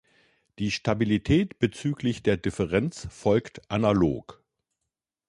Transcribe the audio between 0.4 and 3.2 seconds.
Die Stabilität bezüglich der Differenz